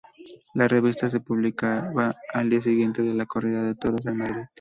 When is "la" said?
0.55-0.67, 3.13-3.27